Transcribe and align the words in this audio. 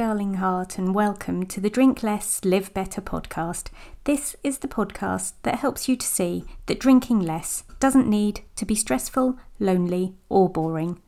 darling 0.00 0.36
heart, 0.36 0.78
and 0.78 0.94
welcome 0.94 1.44
to 1.44 1.60
the 1.60 1.68
Drink 1.68 2.02
Less, 2.02 2.42
Live 2.42 2.72
Better 2.72 3.02
podcast. 3.02 3.66
This 4.04 4.34
is 4.42 4.60
the 4.60 4.66
podcast 4.66 5.34
that 5.42 5.56
helps 5.56 5.90
you 5.90 5.96
to 5.96 6.06
see 6.06 6.46
that 6.64 6.80
drinking 6.80 7.20
less 7.20 7.64
doesn't 7.80 8.08
need 8.08 8.40
to 8.56 8.64
be 8.64 8.74
stressful, 8.74 9.36
lonely, 9.58 10.14
or 10.30 10.48
boring. 10.48 11.02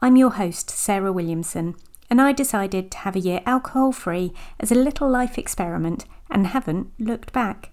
I'm 0.00 0.16
your 0.16 0.30
host, 0.30 0.70
Sarah 0.70 1.12
Williamson, 1.12 1.76
and 2.10 2.20
I 2.20 2.32
decided 2.32 2.90
to 2.90 2.98
have 2.98 3.14
a 3.14 3.20
year 3.20 3.42
alcohol 3.46 3.92
free 3.92 4.32
as 4.58 4.72
a 4.72 4.74
little 4.74 5.08
life 5.08 5.38
experiment 5.38 6.04
and 6.28 6.48
haven't 6.48 6.90
looked 6.98 7.32
back. 7.32 7.70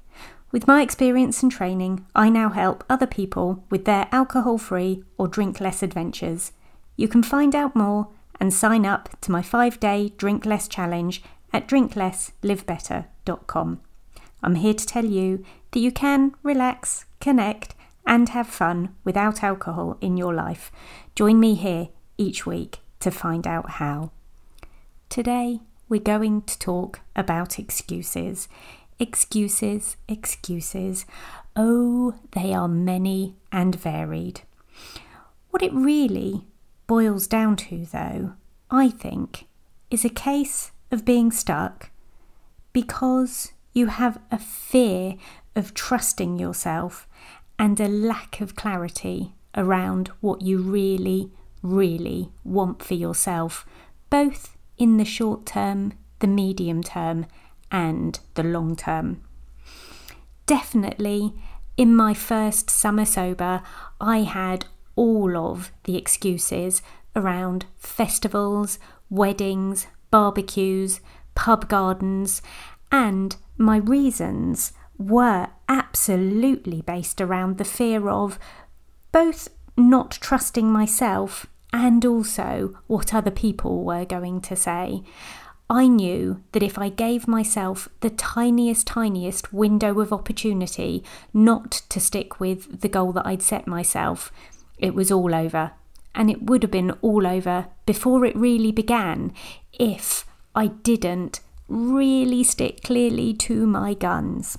With 0.52 0.68
my 0.68 0.84
experience 0.84 1.42
and 1.42 1.52
training, 1.52 2.06
I 2.14 2.30
now 2.30 2.50
help 2.50 2.84
other 2.88 3.08
people 3.08 3.64
with 3.72 3.86
their 3.86 4.08
alcohol 4.12 4.60
free 4.60 5.04
or 5.18 5.28
drink 5.28 5.60
less 5.60 5.82
adventures. 5.82 6.52
You 6.96 7.07
can 7.07 7.24
find 7.24 7.56
out 7.56 7.75
more 7.75 8.10
and 8.39 8.54
sign 8.54 8.86
up 8.86 9.20
to 9.21 9.32
my 9.32 9.42
five 9.42 9.79
day 9.79 10.14
Drink 10.18 10.46
Less 10.46 10.68
challenge 10.68 11.24
at 11.52 11.68
drinklesslivebetter.com. 11.68 13.82
I'm 14.42 14.56
here 14.56 14.74
to 14.74 14.86
tell 14.86 15.06
you 15.06 15.43
that 15.71 15.79
you 15.79 15.92
can 15.92 16.36
relax, 16.43 17.06
connect, 17.20 17.75
and 18.06 18.29
have 18.29 18.48
fun 18.48 18.96
without 19.04 19.43
alcohol 19.43 19.98
in 20.02 20.18
your 20.18 20.34
life. 20.34 20.71
Join 21.15 21.39
me 21.39 21.56
here 21.56 21.89
each 22.18 22.46
week 22.46 22.79
to 23.00 23.12
find 23.12 23.46
out 23.46 23.71
how. 23.71 24.12
Today, 25.10 25.60
we're 25.87 26.00
going 26.00 26.43
to 26.43 26.60
talk 26.60 27.01
about 27.15 27.60
excuses. 27.60 28.48
Excuses, 29.00 29.98
excuses. 30.07 31.06
Oh, 31.56 32.16
they 32.31 32.53
are 32.53 32.67
many 32.67 33.36
and 33.52 33.76
varied. 33.76 34.42
What 35.50 35.64
it 35.64 35.73
really 35.73 36.45
boils 36.89 37.28
down 37.28 37.56
to, 37.56 37.86
though, 37.86 38.34
I 38.72 38.90
think, 38.90 39.45
is 39.92 40.04
a 40.04 40.09
case 40.09 40.72
of 40.90 41.06
being 41.06 41.32
stuck 41.32 41.92
because 42.73 43.54
you 43.73 43.86
have 43.86 44.18
a 44.32 44.40
fear 44.40 45.14
of 45.56 45.76
trusting 45.76 46.40
yourself 46.40 47.08
and 47.60 47.80
a 47.80 47.88
lack 47.88 48.42
of 48.42 48.56
clarity 48.56 49.36
around 49.56 50.08
what 50.20 50.42
you 50.42 50.58
really, 50.58 51.30
really 51.62 52.32
want 52.44 52.82
for 52.82 52.95
yourself, 52.95 53.67
both 54.10 54.58
in 54.80 54.98
the 54.98 55.06
short 55.06 55.45
term, 55.45 55.94
the 56.17 56.28
medium 56.28 56.82
term, 56.82 57.28
and 57.70 58.20
the 58.34 58.44
long 58.44 58.76
term. 58.76 59.22
Definitely, 60.48 61.36
in 61.78 61.95
my 61.95 62.16
first 62.16 62.72
summer 62.72 63.06
sober, 63.06 63.62
I 64.02 64.22
had 64.23 64.66
all 64.95 65.38
of 65.38 65.72
the 65.84 65.95
excuses 65.95 66.82
around 67.16 67.66
festivals, 67.78 68.80
weddings, 69.09 69.88
barbecues, 70.12 71.00
pub 71.36 71.70
gardens, 71.70 72.42
and 72.92 73.36
my 73.58 73.78
reasons 73.78 74.73
were 74.98 75.48
absolutely 75.67 76.82
based 76.82 77.22
around 77.22 77.58
the 77.58 77.66
fear 77.66 78.10
of 78.10 78.38
both 79.12 79.48
not 79.78 80.12
trusting 80.12 80.70
myself 80.70 81.48
and 81.72 82.06
also 82.06 82.78
what 82.88 83.14
other 83.14 83.32
people 83.32 83.84
were 83.84 84.06
going 84.06 84.42
to 84.42 84.56
say. 84.56 85.04
I 85.70 85.88
knew 85.88 86.44
that 86.52 86.64
if 86.64 86.80
I 86.80 86.90
gave 86.90 87.28
myself 87.28 87.88
the 88.00 88.10
tiniest, 88.10 88.88
tiniest 88.88 89.54
window 89.54 90.00
of 90.00 90.12
opportunity 90.12 91.04
not 91.32 91.84
to 91.90 92.00
stick 92.00 92.40
with 92.40 92.82
the 92.82 92.90
goal 92.90 93.12
that 93.14 93.28
I'd 93.28 93.44
set 93.44 93.67
myself, 93.67 94.32
it 94.80 94.96
was 94.96 95.12
all 95.12 95.36
over. 95.36 95.72
And 96.16 96.30
it 96.30 96.44
would 96.44 96.64
have 96.64 96.72
been 96.72 96.92
all 97.02 97.28
over 97.28 97.68
before 97.86 98.26
it 98.26 98.36
really 98.36 98.72
began 98.72 99.32
if 99.74 100.26
I 100.56 100.68
didn't 100.68 101.42
really 101.68 102.44
stick 102.44 102.82
clearly 102.84 103.34
to 103.36 103.68
my 103.68 103.94
guns. 103.94 104.58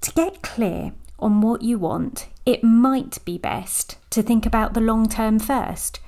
To 0.00 0.12
get 0.12 0.42
clear 0.42 0.92
on 1.18 1.40
what 1.40 1.62
you 1.62 1.78
want, 1.78 2.28
it 2.44 2.62
might 2.62 3.24
be 3.24 3.38
best 3.38 3.96
to 4.10 4.22
think 4.22 4.44
about 4.44 4.74
the 4.74 4.80
long 4.80 5.08
term 5.08 5.38
first. 5.38 6.00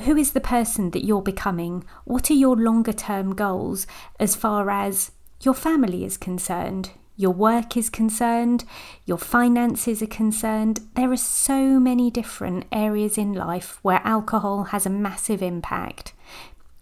Who 0.00 0.16
is 0.16 0.32
the 0.32 0.40
person 0.40 0.90
that 0.90 1.04
you're 1.04 1.22
becoming? 1.22 1.84
What 2.04 2.30
are 2.30 2.34
your 2.34 2.56
longer 2.56 2.92
term 2.92 3.34
goals 3.34 3.86
as 4.20 4.36
far 4.36 4.70
as 4.70 5.10
your 5.42 5.54
family 5.54 6.04
is 6.04 6.16
concerned, 6.16 6.90
your 7.16 7.32
work 7.32 7.76
is 7.76 7.88
concerned, 7.88 8.64
your 9.06 9.18
finances 9.18 10.02
are 10.02 10.06
concerned. 10.06 10.80
There 10.94 11.10
are 11.10 11.16
so 11.16 11.80
many 11.80 12.10
different 12.10 12.66
areas 12.70 13.16
in 13.16 13.32
life 13.32 13.78
where 13.82 14.00
alcohol 14.04 14.64
has 14.64 14.84
a 14.84 14.90
massive 14.90 15.42
impact. 15.42 16.12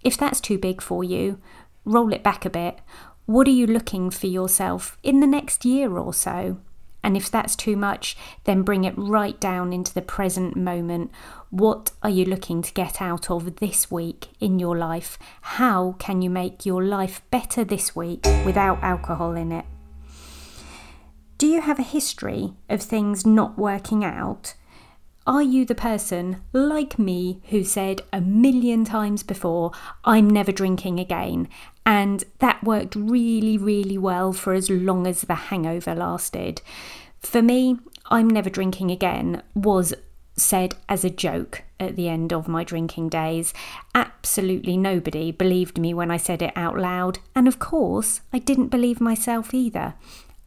If 0.03 0.17
that's 0.17 0.41
too 0.41 0.59
big 0.59 0.83
for 0.83 1.05
you, 1.05 1.39
roll 1.84 2.12
it 2.12 2.23
back 2.23 2.44
a 2.44 2.50
bit. 2.50 2.81
What 3.27 3.47
are 3.47 3.53
you 3.53 3.67
looking 3.67 4.11
for 4.11 4.27
yourself 4.27 4.99
in 5.03 5.21
the 5.21 5.27
next 5.27 5.65
year 5.65 5.97
or 5.97 6.12
so? 6.12 6.59
And 7.05 7.17
if 7.19 7.31
that's 7.31 7.55
too 7.55 7.77
much, 7.77 8.17
then 8.44 8.62
bring 8.62 8.84
it 8.84 8.94
right 8.97 9.39
down 9.39 9.73
into 9.73 9.93
the 9.93 10.03
present 10.03 10.56
moment. 10.56 11.11
What 11.50 11.93
are 12.03 12.11
you 12.11 12.25
looking 12.25 12.62
to 12.62 12.73
get 12.73 13.00
out 13.00 13.31
of 13.31 13.56
this 13.56 13.91
week 13.91 14.28
in 14.41 14.59
your 14.59 14.77
life? 14.77 15.19
How 15.43 15.97
can 15.99 16.23
you 16.23 16.31
make 16.31 16.65
your 16.65 16.83
life 16.83 17.21
better 17.31 17.62
this 17.62 17.94
week 17.94 18.25
without 18.47 18.83
alcohol 18.83 19.34
in 19.34 19.53
it? 19.53 19.67
Do 21.44 21.50
you 21.50 21.60
have 21.60 21.78
a 21.78 21.82
history 21.82 22.55
of 22.71 22.81
things 22.81 23.27
not 23.27 23.59
working 23.59 24.03
out? 24.03 24.55
Are 25.27 25.43
you 25.43 25.66
the 25.66 25.75
person, 25.75 26.41
like 26.55 26.99
me, 26.99 27.43
who 27.50 27.65
said 27.65 28.00
a 28.15 28.22
million 28.22 28.87
times 28.87 29.22
before, 29.22 29.71
I'm 30.06 30.31
never 30.31 30.53
drinking 30.53 30.99
again? 30.99 31.50
And 31.84 32.25
that 32.38 32.65
worked 32.65 32.97
really, 32.97 33.59
really 33.59 33.99
well 33.99 34.32
for 34.32 34.55
as 34.55 34.71
long 34.71 35.06
as 35.06 35.21
the 35.21 35.34
hangover 35.34 35.94
lasted. 35.94 36.62
For 37.21 37.43
me, 37.43 37.76
I'm 38.06 38.31
never 38.31 38.49
drinking 38.49 38.91
again 38.91 39.43
was 39.55 39.93
said 40.37 40.76
as 40.88 41.05
a 41.05 41.11
joke 41.11 41.62
at 41.78 41.94
the 41.94 42.09
end 42.09 42.32
of 42.32 42.49
my 42.49 42.65
drinking 42.65 43.11
days. 43.11 43.53
Absolutely 43.94 44.78
nobody 44.78 45.31
believed 45.31 45.76
me 45.76 45.93
when 45.93 46.11
I 46.11 46.16
said 46.16 46.41
it 46.41 46.55
out 46.56 46.78
loud, 46.78 47.19
and 47.37 47.47
of 47.47 47.59
course, 47.59 48.22
I 48.32 48.38
didn't 48.38 48.69
believe 48.69 48.99
myself 48.99 49.53
either 49.53 49.93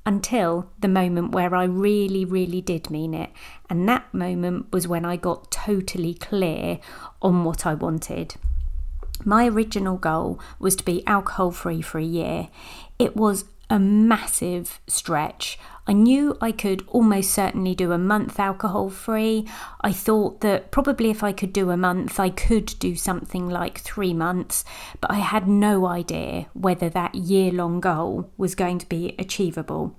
until 0.08 0.70
the 0.80 0.88
moment 0.88 1.34
where 1.34 1.54
I 1.54 1.66
really, 1.66 2.24
really 2.24 2.62
did 2.62 2.90
mean 2.90 3.14
it. 3.14 3.30
And 3.70 3.90
that 3.90 4.14
moment 4.14 4.72
was 4.72 4.88
when 4.88 5.04
I 5.04 5.18
got 5.18 5.52
totally 5.52 6.14
clear 6.14 6.80
on 7.22 7.44
what 7.44 7.66
I 7.66 7.74
wanted. 7.74 8.36
My 9.26 9.50
original 9.50 9.98
goal 9.98 10.40
was 10.60 10.78
to 10.78 10.86
be 10.86 11.06
alcohol 11.06 11.52
free 11.52 11.82
for 11.82 12.00
a 12.00 12.06
year. 12.06 12.48
It 12.98 13.18
was 13.18 13.44
a 13.70 13.80
massive 13.80 14.80
stretch. 14.88 15.60
I 15.86 15.94
knew 15.94 16.38
I 16.42 16.52
could 16.52 16.84
almost 16.88 17.32
certainly 17.32 17.74
do 17.74 17.92
a 17.92 17.98
month 17.98 18.40
alcohol 18.40 18.90
free. 18.90 19.48
I 19.82 19.94
thought 19.94 20.42
that 20.42 20.70
probably 20.70 21.10
if 21.10 21.24
I 21.24 21.32
could 21.32 21.54
do 21.54 21.70
a 21.70 21.78
month, 21.78 22.20
I 22.20 22.30
could 22.30 22.78
do 22.80 22.96
something 22.96 23.48
like 23.48 23.80
three 23.80 24.14
months, 24.14 24.66
but 25.00 25.12
I 25.12 25.20
had 25.20 25.48
no 25.48 25.86
idea 25.86 26.48
whether 26.54 26.90
that 26.90 27.16
year 27.16 27.52
long 27.52 27.80
goal 27.80 28.30
was 28.38 28.56
going 28.56 28.80
to 28.80 28.90
be 28.90 29.16
achievable. 29.18 29.96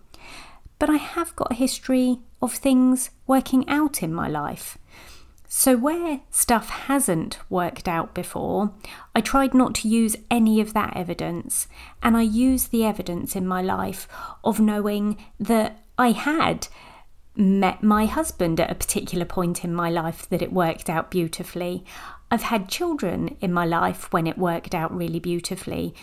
But 0.78 0.90
I 0.90 0.96
have 0.96 1.34
got 1.36 1.52
a 1.52 1.56
history 1.56 2.20
of 2.40 2.52
things 2.52 3.10
working 3.26 3.68
out 3.68 4.02
in 4.02 4.12
my 4.12 4.28
life. 4.28 4.78
So, 5.50 5.78
where 5.78 6.20
stuff 6.30 6.68
hasn't 6.68 7.38
worked 7.48 7.88
out 7.88 8.12
before, 8.12 8.72
I 9.14 9.22
tried 9.22 9.54
not 9.54 9.74
to 9.76 9.88
use 9.88 10.14
any 10.30 10.60
of 10.60 10.74
that 10.74 10.94
evidence, 10.94 11.68
and 12.02 12.18
I 12.18 12.22
used 12.22 12.70
the 12.70 12.84
evidence 12.84 13.34
in 13.34 13.46
my 13.46 13.62
life 13.62 14.06
of 14.44 14.60
knowing 14.60 15.16
that 15.40 15.82
I 15.96 16.10
had 16.10 16.68
met 17.34 17.82
my 17.82 18.04
husband 18.04 18.60
at 18.60 18.70
a 18.70 18.74
particular 18.74 19.24
point 19.24 19.64
in 19.64 19.72
my 19.72 19.88
life 19.88 20.28
that 20.28 20.42
it 20.42 20.52
worked 20.52 20.90
out 20.90 21.10
beautifully. 21.10 21.82
I've 22.30 22.42
had 22.42 22.68
children 22.68 23.34
in 23.40 23.50
my 23.50 23.64
life 23.64 24.12
when 24.12 24.26
it 24.26 24.36
worked 24.36 24.74
out 24.74 24.94
really 24.94 25.18
beautifully. 25.18 25.94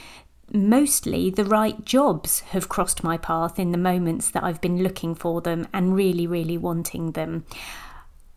Mostly 0.51 1.30
the 1.30 1.45
right 1.45 1.86
jobs 1.86 2.39
have 2.39 2.69
crossed 2.69 3.03
my 3.03 3.18
path 3.18 3.59
in 3.59 3.71
the 3.71 3.77
moments 3.77 4.31
that 4.31 4.44
I've 4.44 4.62
been 4.62 4.81
looking 4.81 5.13
for 5.13 5.39
them 5.39 5.68
and 5.71 5.95
really, 5.95 6.25
really 6.25 6.57
wanting 6.57 7.12
them. 7.12 7.45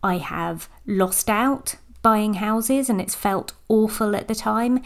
I 0.03 0.17
have 0.17 0.69
lost 0.85 1.29
out 1.29 1.75
buying 2.01 2.35
houses 2.35 2.89
and 2.89 3.01
it's 3.01 3.15
felt 3.15 3.53
awful 3.67 4.15
at 4.15 4.27
the 4.27 4.35
time. 4.35 4.81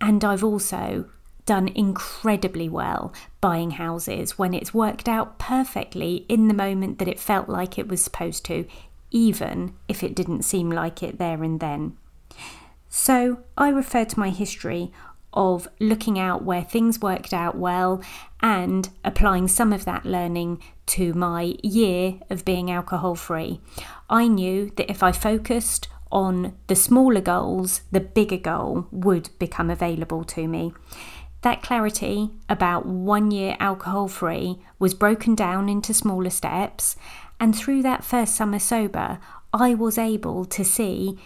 And 0.00 0.24
I've 0.24 0.44
also 0.44 1.10
done 1.44 1.68
incredibly 1.68 2.68
well 2.68 3.12
buying 3.40 3.72
houses 3.72 4.36
when 4.36 4.52
it's 4.52 4.74
worked 4.74 5.08
out 5.08 5.38
perfectly 5.38 6.26
in 6.28 6.48
the 6.48 6.54
moment 6.54 6.98
that 6.98 7.08
it 7.08 7.20
felt 7.20 7.48
like 7.48 7.78
it 7.78 7.88
was 7.88 8.02
supposed 8.02 8.44
to, 8.46 8.66
even 9.10 9.74
if 9.88 10.02
it 10.02 10.14
didn't 10.14 10.42
seem 10.42 10.70
like 10.70 11.02
it 11.02 11.18
there 11.18 11.42
and 11.42 11.60
then. 11.60 11.96
So 12.88 13.40
I 13.56 13.68
refer 13.68 14.04
to 14.04 14.18
my 14.18 14.30
history 14.30 14.90
of 15.36 15.68
looking 15.78 16.18
out 16.18 16.42
where 16.42 16.62
things 16.62 17.00
worked 17.00 17.32
out 17.32 17.56
well 17.56 18.02
and 18.40 18.88
applying 19.04 19.46
some 19.46 19.72
of 19.72 19.84
that 19.84 20.04
learning 20.04 20.62
to 20.86 21.12
my 21.14 21.54
year 21.62 22.18
of 22.30 22.44
being 22.44 22.70
alcohol 22.70 23.14
free. 23.14 23.60
I 24.08 24.26
knew 24.26 24.72
that 24.76 24.90
if 24.90 25.02
I 25.02 25.12
focused 25.12 25.88
on 26.10 26.54
the 26.68 26.76
smaller 26.76 27.20
goals, 27.20 27.82
the 27.90 28.00
bigger 28.00 28.36
goal 28.38 28.86
would 28.90 29.28
become 29.38 29.70
available 29.70 30.24
to 30.24 30.48
me. 30.48 30.72
That 31.42 31.62
clarity 31.62 32.30
about 32.48 32.86
one 32.86 33.30
year 33.30 33.56
alcohol 33.60 34.08
free 34.08 34.58
was 34.78 34.94
broken 34.94 35.34
down 35.34 35.68
into 35.68 35.92
smaller 35.92 36.30
steps, 36.30 36.96
and 37.38 37.54
through 37.54 37.82
that 37.82 38.04
first 38.04 38.34
summer 38.34 38.58
sober, 38.58 39.18
I 39.52 39.74
was 39.74 39.98
able 39.98 40.44
to 40.46 40.64
see 40.64 41.18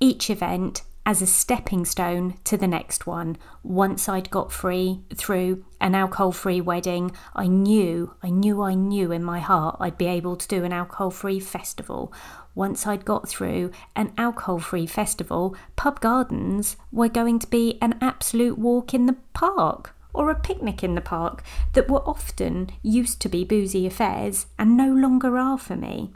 each 0.00 0.28
event 0.28 0.82
as 1.04 1.20
a 1.20 1.26
stepping 1.26 1.84
stone 1.84 2.34
to 2.44 2.56
the 2.56 2.68
next 2.68 3.06
one. 3.06 3.36
Once 3.62 4.08
I'd 4.08 4.30
got 4.30 4.52
free 4.52 5.00
through 5.14 5.64
an 5.80 5.94
alcohol 5.94 6.32
free 6.32 6.60
wedding, 6.60 7.12
I 7.34 7.48
knew, 7.48 8.14
I 8.22 8.30
knew, 8.30 8.62
I 8.62 8.74
knew 8.74 9.10
in 9.10 9.24
my 9.24 9.40
heart 9.40 9.76
I'd 9.80 9.98
be 9.98 10.06
able 10.06 10.36
to 10.36 10.48
do 10.48 10.64
an 10.64 10.72
alcohol 10.72 11.10
free 11.10 11.40
festival. 11.40 12.12
Once 12.54 12.86
I'd 12.86 13.04
got 13.04 13.28
through 13.28 13.72
an 13.96 14.12
alcohol 14.16 14.60
free 14.60 14.86
festival, 14.86 15.56
pub 15.74 16.00
gardens 16.00 16.76
were 16.92 17.08
going 17.08 17.38
to 17.40 17.46
be 17.48 17.78
an 17.82 17.98
absolute 18.00 18.58
walk 18.58 18.94
in 18.94 19.06
the 19.06 19.16
park 19.32 19.96
or 20.14 20.30
a 20.30 20.38
picnic 20.38 20.84
in 20.84 20.94
the 20.94 21.00
park 21.00 21.42
that 21.72 21.90
were 21.90 22.06
often 22.06 22.70
used 22.82 23.20
to 23.22 23.28
be 23.28 23.44
boozy 23.44 23.86
affairs 23.86 24.46
and 24.58 24.76
no 24.76 24.92
longer 24.92 25.36
are 25.38 25.58
for 25.58 25.74
me. 25.74 26.12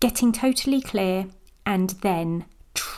Getting 0.00 0.30
totally 0.32 0.80
clear 0.80 1.26
and 1.66 1.90
then 2.02 2.44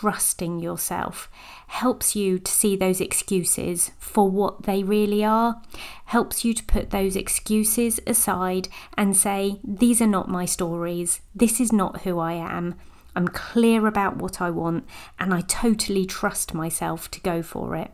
trusting 0.00 0.58
yourself 0.58 1.31
helps 1.67 2.17
you 2.17 2.38
to 2.38 2.50
see 2.50 2.75
those 2.75 3.02
excuses 3.02 3.91
for 3.99 4.31
what 4.31 4.62
they 4.62 4.82
really 4.82 5.23
are, 5.23 5.61
helps 6.06 6.43
you 6.43 6.55
to 6.55 6.64
put 6.64 6.88
those 6.88 7.17
excuses 7.17 8.00
aside 8.06 8.67
and 8.97 9.14
say, 9.14 9.61
These 9.62 10.00
are 10.00 10.06
not 10.06 10.26
my 10.26 10.47
stories, 10.47 11.20
this 11.35 11.61
is 11.61 11.70
not 11.70 12.00
who 12.00 12.19
I 12.19 12.32
am. 12.32 12.76
I'm 13.14 13.29
clear 13.29 13.87
about 13.87 14.17
what 14.17 14.41
I 14.41 14.49
want, 14.49 14.87
and 15.19 15.35
I 15.35 15.43
totally 15.43 16.06
trust 16.06 16.55
myself 16.55 17.11
to 17.11 17.20
go 17.20 17.43
for 17.43 17.76
it 17.76 17.91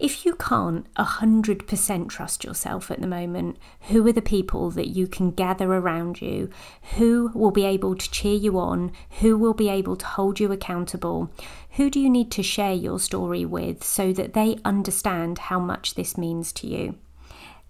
if 0.00 0.24
you 0.24 0.34
can't 0.34 0.92
100% 0.94 2.08
trust 2.08 2.44
yourself 2.44 2.90
at 2.90 3.00
the 3.00 3.06
moment, 3.06 3.58
who 3.82 4.06
are 4.06 4.12
the 4.12 4.22
people 4.22 4.70
that 4.70 4.88
you 4.88 5.06
can 5.06 5.32
gather 5.32 5.72
around 5.72 6.22
you? 6.22 6.50
Who 6.96 7.32
will 7.34 7.50
be 7.50 7.64
able 7.64 7.96
to 7.96 8.10
cheer 8.10 8.36
you 8.36 8.58
on? 8.58 8.92
Who 9.20 9.36
will 9.36 9.54
be 9.54 9.68
able 9.68 9.96
to 9.96 10.06
hold 10.06 10.38
you 10.38 10.52
accountable? 10.52 11.32
Who 11.72 11.90
do 11.90 11.98
you 11.98 12.08
need 12.08 12.30
to 12.32 12.42
share 12.42 12.72
your 12.72 13.00
story 13.00 13.44
with 13.44 13.82
so 13.82 14.12
that 14.12 14.34
they 14.34 14.58
understand 14.64 15.38
how 15.38 15.58
much 15.58 15.94
this 15.94 16.16
means 16.16 16.52
to 16.54 16.66
you? 16.66 16.96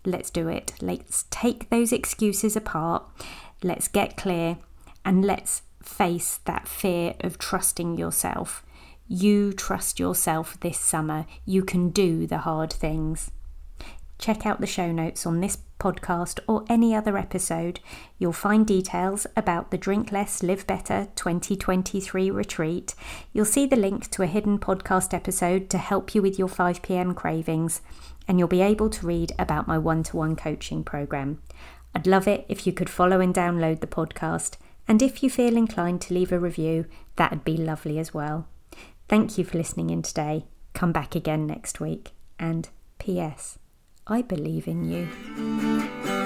Let's 0.04 0.30
do 0.30 0.48
it. 0.48 0.74
Let's 0.80 1.24
take 1.30 1.70
those 1.70 1.92
excuses 1.92 2.56
apart. 2.56 3.04
Let's 3.62 3.88
get 3.88 4.16
clear 4.16 4.58
and 5.04 5.24
let's 5.24 5.62
face 5.82 6.40
that 6.44 6.68
fear 6.68 7.14
of 7.20 7.38
trusting 7.38 7.96
yourself. 7.96 8.62
You 9.10 9.54
trust 9.54 9.98
yourself 9.98 10.60
this 10.60 10.78
summer. 10.78 11.24
You 11.46 11.64
can 11.64 11.88
do 11.88 12.26
the 12.26 12.38
hard 12.38 12.70
things. 12.70 13.30
Check 14.18 14.44
out 14.44 14.60
the 14.60 14.66
show 14.66 14.92
notes 14.92 15.24
on 15.24 15.40
this 15.40 15.56
podcast 15.80 16.40
or 16.46 16.66
any 16.68 16.94
other 16.94 17.16
episode. 17.16 17.80
You'll 18.18 18.34
find 18.34 18.66
details 18.66 19.26
about 19.34 19.70
the 19.70 19.78
Drink 19.78 20.12
Less, 20.12 20.42
Live 20.42 20.66
Better 20.66 21.08
2023 21.14 22.30
retreat. 22.30 22.94
You'll 23.32 23.46
see 23.46 23.64
the 23.64 23.76
link 23.76 24.10
to 24.10 24.22
a 24.22 24.26
hidden 24.26 24.58
podcast 24.58 25.14
episode 25.14 25.70
to 25.70 25.78
help 25.78 26.14
you 26.14 26.20
with 26.20 26.38
your 26.38 26.48
5 26.48 26.82
pm 26.82 27.14
cravings, 27.14 27.80
and 28.26 28.38
you'll 28.38 28.46
be 28.46 28.60
able 28.60 28.90
to 28.90 29.06
read 29.06 29.32
about 29.38 29.66
my 29.66 29.78
one 29.78 30.02
to 30.02 30.18
one 30.18 30.36
coaching 30.36 30.84
program. 30.84 31.40
I'd 31.94 32.06
love 32.06 32.28
it 32.28 32.44
if 32.50 32.66
you 32.66 32.74
could 32.74 32.90
follow 32.90 33.20
and 33.20 33.34
download 33.34 33.80
the 33.80 33.86
podcast, 33.86 34.56
and 34.86 35.00
if 35.00 35.22
you 35.22 35.30
feel 35.30 35.56
inclined 35.56 36.02
to 36.02 36.14
leave 36.14 36.30
a 36.30 36.38
review, 36.38 36.84
that'd 37.16 37.44
be 37.44 37.56
lovely 37.56 37.98
as 37.98 38.12
well. 38.12 38.46
Thank 39.08 39.38
you 39.38 39.44
for 39.44 39.56
listening 39.56 39.90
in 39.90 40.02
today. 40.02 40.44
Come 40.74 40.92
back 40.92 41.14
again 41.14 41.46
next 41.46 41.80
week. 41.80 42.10
And 42.38 42.68
P.S. 42.98 43.58
I 44.06 44.22
believe 44.22 44.68
in 44.68 44.84
you. 44.84 46.17